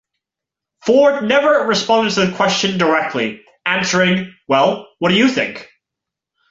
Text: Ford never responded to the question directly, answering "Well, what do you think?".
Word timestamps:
Ford 0.83 1.25
never 1.29 1.67
responded 1.67 2.15
to 2.15 2.25
the 2.25 2.35
question 2.35 2.79
directly, 2.79 3.43
answering 3.67 4.33
"Well, 4.47 4.87
what 4.97 5.09
do 5.09 5.15
you 5.15 5.29
think?". 5.29 5.69